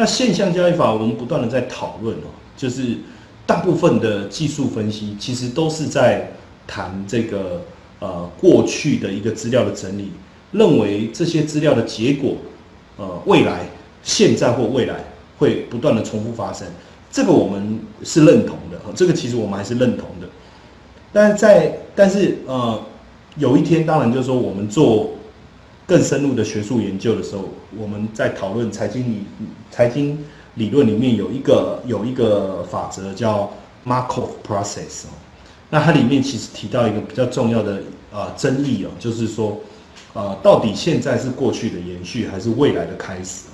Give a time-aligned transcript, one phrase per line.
[0.00, 2.96] 那现象交易法我们不断的在讨论哦，就是
[3.44, 6.32] 大部分的技术分析其实都是在
[6.66, 7.60] 谈这个
[7.98, 10.10] 呃过去的一个资料的整理，
[10.52, 12.36] 认为这些资料的结果，
[12.96, 13.66] 呃未来、
[14.02, 15.04] 现在或未来
[15.38, 16.66] 会不断的重复发生，
[17.12, 20.26] 这个我们是认同的，这个其实我们还是认同的。
[21.12, 22.82] 但在但是呃
[23.36, 25.10] 有一天，当然就是说我们做。
[25.90, 29.24] 更深入的学术研究的时候，我们在讨论财经理
[29.72, 30.16] 财经
[30.54, 33.50] 理论里面有一个有一个法则叫
[33.84, 35.10] Markov process 哦，
[35.68, 39.58] 那它里面其实提到一个比较重要的啊争议哦，就是说
[40.14, 43.46] 啊到底现在是过去的延续还是未来的开始？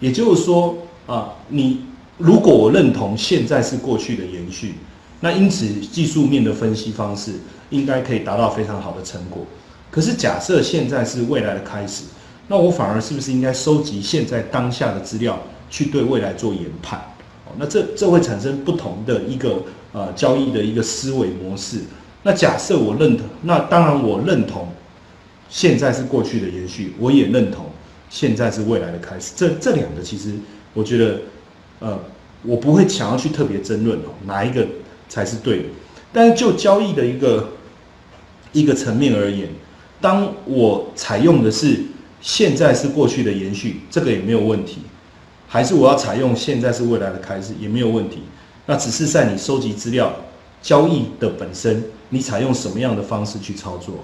[0.00, 1.82] 也就是说啊你
[2.18, 4.74] 如果我认同现在是过去的延续，
[5.20, 7.34] 那因此技术面的分析方式
[7.70, 9.46] 应该可以达到非常好的成果。
[9.90, 12.04] 可是假设现在是未来的开始，
[12.48, 17.00] 那我反而是不是应该收集现在当下的资料，去对未来做研判？
[17.46, 21.80] 哦，那这这会产生不同的一个呃交易的一个思维模式。
[22.22, 24.68] 那假设我认同，那当然我认同
[25.48, 27.66] 现在是过去的延续，我也认同
[28.10, 29.32] 现在是未来的开始。
[29.34, 30.34] 这这两个其实
[30.74, 31.20] 我觉得，
[31.78, 31.98] 呃，
[32.42, 34.66] 我不会想要去特别争论哦，哪一个
[35.08, 35.64] 才是对的。
[36.12, 37.48] 但是就交易的一个
[38.52, 39.48] 一个层面而言。
[40.00, 41.80] 当我采用的是
[42.20, 44.78] 现在是过去的延续，这个也没有问题；
[45.48, 48.20] 还是我要采用现在是未来的开始，也没有问题。
[48.66, 50.12] 那只是在你收集资料、
[50.60, 53.94] 交易的本身，你采用什么样的方式去操作？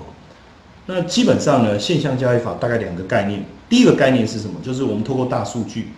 [0.87, 3.45] 那基本上呢，现象交易法大概两个概念。
[3.69, 4.61] 第一个概念是什么？
[4.63, 5.89] 就是我们透过大数据，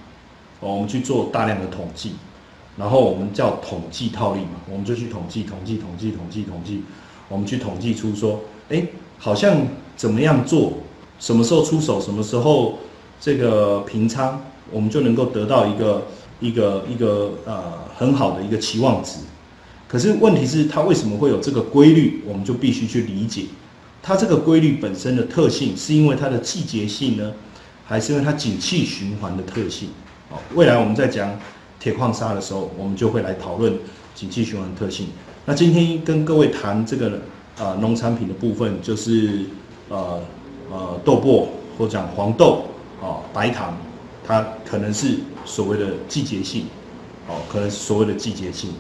[0.60, 2.12] 我们去做大量的统计，
[2.76, 6.82] 然后我们叫统计套利嘛，我们就去统计、统计、统计、统计、统计，
[7.28, 8.82] 我们去统计出说，哎，
[9.18, 9.66] 好像。
[9.96, 10.72] 怎么样做？
[11.20, 12.00] 什么时候出手？
[12.00, 12.80] 什么时候
[13.20, 14.40] 这个平仓？
[14.72, 16.08] 我们就能够得到一个
[16.40, 19.20] 一个一个呃很好的一个期望值。
[19.86, 22.24] 可是问题是它为什么会有这个规律？
[22.26, 23.44] 我们就必须去理解
[24.02, 27.32] 它这个规律本身的特性，是因为它的季节性呢，
[27.86, 29.90] 还是因为它景气循环的特性？
[30.28, 31.38] 哦，未来我们在讲
[31.78, 33.72] 铁矿砂的时候，我们就会来讨论
[34.12, 35.06] 景气循环特性。
[35.46, 37.20] 那今天跟各位谈这个
[37.58, 39.46] 啊农产品的部分，就是。
[39.90, 40.18] 呃
[40.72, 41.44] 呃，豆粕
[41.76, 42.64] 或讲黄豆
[43.02, 43.76] 啊，白糖，
[44.26, 46.64] 它可能是所谓的季节性，
[47.28, 48.70] 哦，可能是所谓的季节性，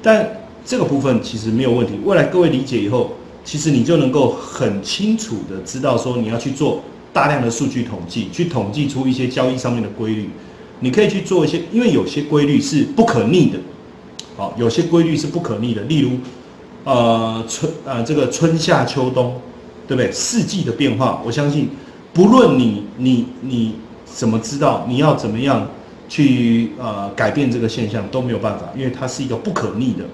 [0.00, 0.24] 但
[0.64, 1.94] 这个部分其实没有问题。
[2.04, 3.10] 未来各位理解以后，
[3.44, 6.80] 其实你就能够很清楚的知道说，你要去做
[7.12, 10.30] 大量的数据统计，去统计出一些交易上面的规律。
[10.78, 13.58] 你可以去做一些，因为有些规律是不可逆的，
[14.36, 16.10] 好，有些规律是不可逆的，例如
[16.84, 19.40] 呃春呃这个春夏秋冬。
[19.84, 20.10] 对不对？
[20.12, 21.68] 四季的变化，我相信，
[22.14, 23.74] 不论你你你
[24.06, 25.68] 怎么知道，你要怎么样
[26.08, 30.04] 去呃改变这个现象都没有办法，因为它是一个不可逆的。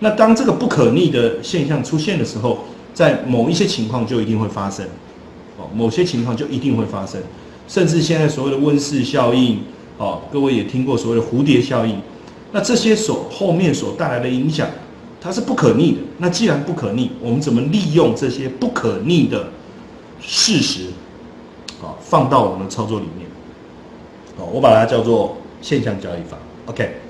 [0.00, 2.58] 那当这个不可逆的现象出现的时候，
[2.92, 4.86] 在某一些情况就一定会发生，
[5.58, 7.20] 哦，某些情况就一定会发生，
[7.66, 9.60] 甚至现在所谓的温室效应，
[9.96, 11.98] 哦，各位也听过所谓的蝴蝶效应，
[12.52, 14.68] 那这些所后面所带来的影响。
[15.26, 15.98] 它是不可逆的。
[16.18, 19.48] 那既然不可逆，我们怎么利用这些不可逆的
[20.20, 20.84] 事实，
[21.82, 23.26] 啊，放到我们的操作里面？
[24.38, 26.38] 哦，我把它叫做现象交易法。
[26.66, 27.00] OK。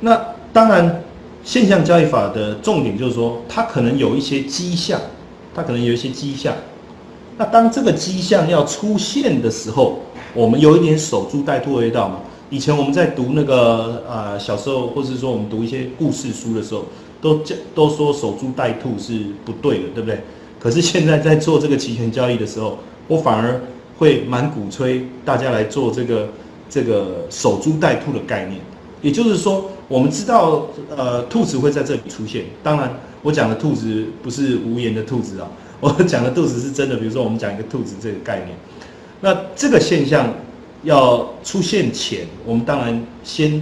[0.00, 0.20] 那
[0.52, 1.02] 当然，
[1.42, 5.00] 现象交易法的重点就是说，它可能有一些迹象，
[5.54, 6.54] 它可能有一些迹象。
[7.38, 10.00] 那当这个迹象要出现的时候，
[10.34, 12.20] 我们有一点守株待兔的味道嘛？
[12.50, 16.86] 以前我们在读那个呃小时候，或者说我们读一些故事书的时候，
[17.20, 20.18] 都叫都说守株待兔是不对的，对不对？
[20.58, 23.60] 可是现在在做这个期权交易的时候，我反而
[23.98, 26.28] 会蛮鼓吹大家来做这个
[26.70, 28.58] 这个守株待兔的概念。
[29.02, 30.66] 也就是说，我们知道
[30.96, 35.46] 呃兔子会在这里出现，当然我讲的兔子不是无言的兔子啊，
[35.80, 36.96] 我讲的兔子是真的。
[36.96, 38.56] 比如说我们讲一个兔子这个概念，
[39.20, 40.32] 那这个现象。
[40.84, 43.60] 要出现前，我们当然先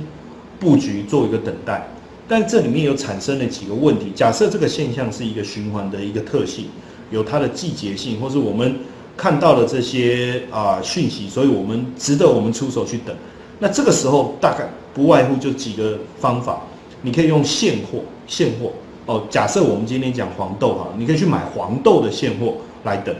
[0.60, 1.88] 布局做一个等待，
[2.28, 4.12] 但这里面有产生了几个问题。
[4.14, 6.66] 假设这个现象是一个循环的一个特性，
[7.10, 8.76] 有它的季节性，或是我们
[9.16, 13.16] 看到的这些啊讯息，所以我们值得我们出手去等。
[13.58, 16.60] 那这个时候大概不外乎就几个方法，
[17.00, 18.72] 你可以用现货，现货
[19.06, 19.24] 哦。
[19.30, 23.14] 假设我们今天讲黄豆哈，你可以去买黄豆的现货来等。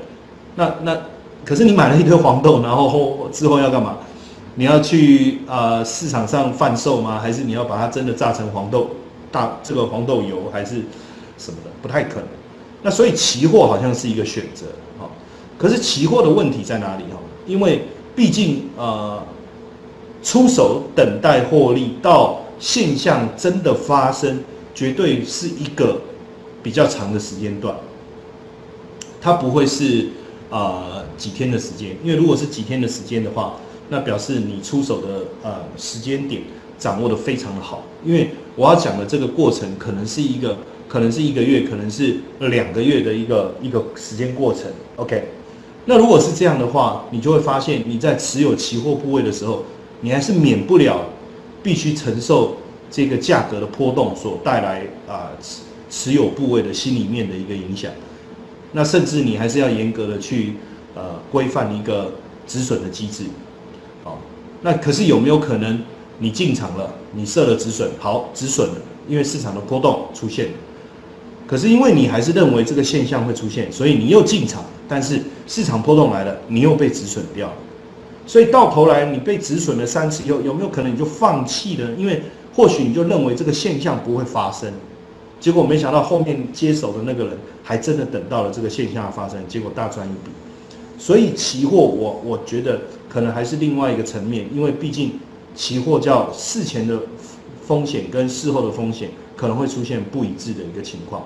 [0.55, 0.95] 那那。
[1.47, 3.97] 可是你买了一堆黄豆，然后后之后要干嘛？
[4.57, 7.21] 你要去呃市场上贩售吗？
[7.21, 8.91] 还是你要把它真的榨成黄豆
[9.31, 10.77] 大这个黄豆油还是
[11.39, 11.71] 什么的？
[11.81, 12.29] 不太可能。
[12.83, 14.67] 那所以期货好像是一个选择，
[14.99, 15.09] 哈。
[15.57, 17.21] 可是期货的问题在哪里哈？
[17.47, 19.23] 因为毕竟呃
[20.23, 24.41] 出手等待获利到现象真的发生，
[24.75, 26.01] 绝对是一个
[26.63, 27.75] 比较长的时间段。
[29.21, 30.09] 它不会是
[30.51, 33.57] 呃几天的时间，因为如果是几天的时间的话，
[33.89, 36.43] 那表示你出手的呃时间点
[36.79, 37.85] 掌握的非常的好。
[38.05, 40.59] 因为我要讲的这个过程，可能是一个，
[40.89, 44.65] 可能是一个月，可能是两个月的一个一个时间过程。
[44.97, 45.29] OK，
[45.87, 49.65] 那如果是这样的话，你就会发现你在持有期货部位的时候，
[50.01, 51.07] 你还是免不了
[51.63, 52.57] 必须承受
[52.91, 57.91] 这个价格的波动所带来啊持持有部位的心里面的一个影响。
[58.73, 60.55] 那甚至你还是要严格的去
[60.97, 62.11] 呃规范一个
[62.49, 63.23] 止损的机制，
[64.03, 64.19] 好，
[64.63, 65.81] 那可是有没有可能
[66.19, 68.75] 你进场了，你设了止损，好止损了，
[69.07, 70.49] 因为市场的波动出现，
[71.47, 77.55] 可是因为你还是认为这个现象会出现，所以你又进场，但是市场波动来了，你又被止损掉了，
[78.27, 81.93] 所以到头来你被止损了三次，有有没有可能你就放弃了？
[81.93, 82.23] 因为
[82.55, 84.73] 或许你就认为这个现象不会发生。
[85.39, 90.31] 结果没想到后面接手的那个人还真的等到了这个现象的发生，结果大赚一笔。
[90.99, 95.13] 所以期货我我觉得可能还是另外一个层面，因为毕竟
[95.55, 96.99] 期货叫事前的
[97.63, 101.23] 风险跟事后的风险可能会出现不一致的一个情况。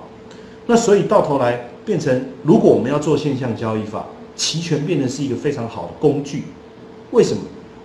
[0.67, 6.43] 那所以到头来变成，如果我们要做现象交易法，期权变得是一个非常好的工具。
[7.11, 7.41] 为什么？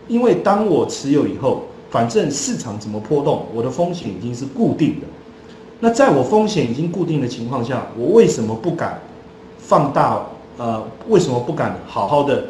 [0.08, 5.06] 因为当我持有以后，反正市场怎么波动，我的风险已经是固定的。
[5.80, 9.00] 那在我风险已经固定的情况下，我为什么不敢
[9.58, 10.24] 放大？
[10.56, 12.44] 呃，为什么不敢好好的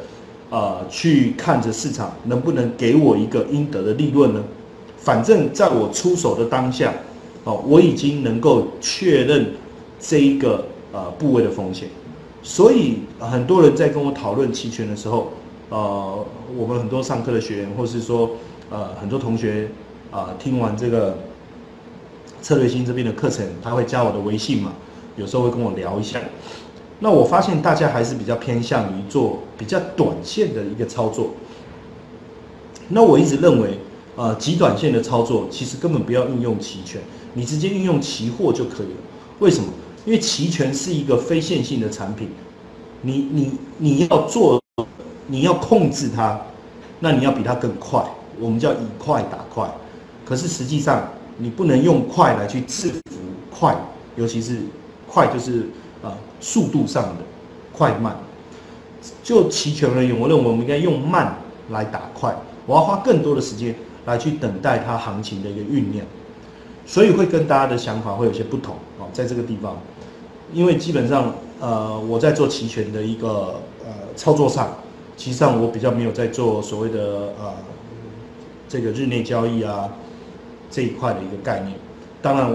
[0.51, 4.43] 呃去看着市场能不能给我一个应得的利润呢？
[4.99, 6.93] 反正在我出手的当下，
[7.45, 9.53] 哦，我已经能够确认
[10.01, 11.89] 这一个呃部位的风险。
[12.43, 15.33] 所以很多人在跟我讨论期权的时候，
[15.71, 16.25] 呃，
[16.57, 18.31] 我们很多上课的学员，或是说
[18.71, 19.69] 呃很多同学
[20.11, 21.17] 啊，听完这个。
[22.43, 24.73] 策略星这边的课程，他会加我的微信嘛？
[25.17, 26.21] 有时候会跟我聊一下。
[27.01, 31.31] 那我发现大家还是比较偏向于做比较短线的一个操作。
[32.89, 33.79] 那我一直认为，
[34.17, 37.01] 呃，极短线的操作其实根本不要运用期权，
[37.35, 38.97] 你直接运用期货就可以了。
[39.41, 39.69] 为什么？
[40.05, 42.29] 因为期权是一个非线性的产品，
[43.03, 44.63] 你你你要做，
[45.27, 46.41] 你要控制它，
[47.01, 48.03] 那你要比它更快，
[48.39, 49.69] 我们叫以快打快。
[50.25, 51.09] 可是实际上，
[51.39, 53.17] 你不能用快来去制服
[53.51, 53.77] 快，
[54.15, 54.61] 尤其是
[55.09, 55.67] 快就是
[56.03, 57.25] 呃速度上的
[57.73, 58.17] 快慢。
[59.23, 61.37] 就期权而言，我认为我们应该用慢
[61.71, 62.35] 来打快。
[62.67, 66.05] 我要花更多的时间来去等待它行情的一个酝酿，
[66.85, 69.07] 所以会跟大家的想法会有些不同哦。
[69.13, 69.77] 在这个地方，
[70.53, 74.77] 因为基本上呃我在做期权的一个呃操作上，
[75.17, 77.55] 其实上我比较没有在做所谓的呃
[78.69, 79.89] 这个日内交易啊。
[80.69, 81.75] 这一块的一个概念，
[82.21, 82.51] 当然，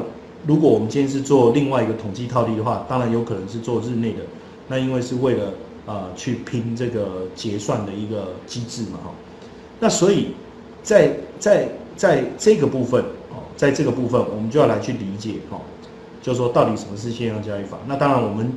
[0.48, 4.20] 如果我们今天是做另外一个统计套利的话，当然有可能是做日内的，
[4.68, 5.54] 那因为是为了
[5.86, 9.12] 呃去拼这个结算的一个机制嘛哈，
[9.80, 10.30] 那所以
[10.82, 13.00] 在在在这个部分
[13.30, 15.62] 哦，在这个部分我们就要来去理解哈，
[16.24, 17.78] 就是说到底什么是线上交易法？
[17.88, 18.52] 那当然我们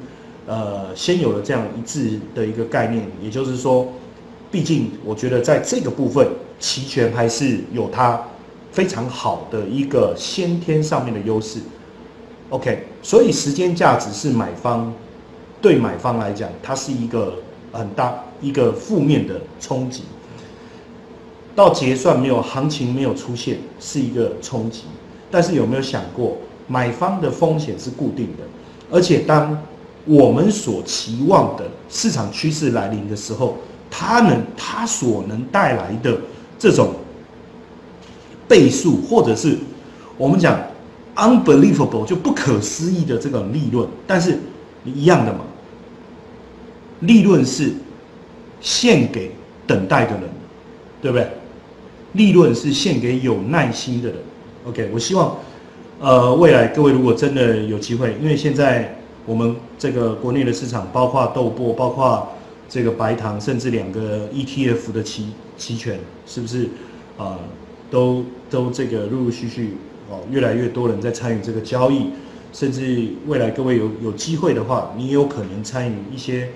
[0.47, 3.89] 呃先有了这样一致的一个概念，也就是说，
[4.51, 6.27] 毕竟我觉得在这个部分
[6.59, 8.23] 期权还是有它。
[8.75, 11.61] 非常好的一个先天上面的优势
[12.51, 14.93] ，OK，所以时间价值是买方
[15.63, 17.35] 对买方来讲，它是一个
[17.71, 20.03] 很大一个负面的冲击。
[21.55, 24.83] 到结算没有行情没有出现是一个冲击，
[25.31, 28.43] 但是有没有想过买方的风险是固定的，
[28.91, 29.57] 而且当
[30.05, 33.57] 我们所期望的市场趋势来临的时候，
[33.89, 36.19] 它能它所能带来的
[36.59, 36.93] 这种。
[38.49, 39.57] 倍数，或者是
[40.17, 40.61] 我们讲
[41.17, 44.39] unbelievable 就不可思议的这个利润，但是
[44.85, 45.41] 一样的嘛，
[47.01, 47.73] 利润是
[48.61, 49.31] 献给
[49.67, 50.23] 等待的人，
[51.01, 51.29] 对不对？
[52.13, 54.19] 利润是献给有耐心的人。
[54.67, 55.37] OK，我希望
[56.01, 58.97] 呃未来各位如果真的有机会，因为现在
[59.27, 62.29] 我们这个国内的市场，包括豆粕，包括
[62.69, 66.69] 这个白糖，甚至两个 ETF 的期期权，是不是
[67.19, 67.39] 啊？
[67.95, 69.77] 都都这个陆陆续续
[70.11, 72.11] 哦，越来越多人在参与这个交易，
[72.53, 76.49] 甚至未来各位有有机会的话，你有可能参与一些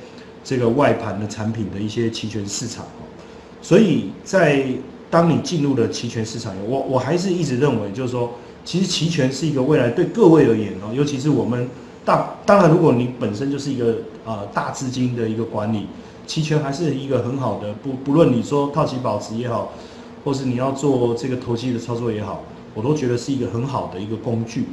[0.42, 3.06] 这个外盘的产品的一些期权市场哦。
[3.62, 4.66] 所以在
[5.08, 8.32] 当你进入了期权市场，我我还是一直认为，就是说，
[8.64, 11.68] 其实期权是一个未来对各位而言哦，尤其是我们
[12.04, 15.86] 大当然，如果你本身就是一个呃大资金的一个管理，
[16.26, 19.72] 期权还是一个很好的，不不论你说套期保值也好。
[20.28, 22.42] 或是你要做这个投机的操作也好，
[22.74, 24.66] 我都觉得是一个很好的一个工具。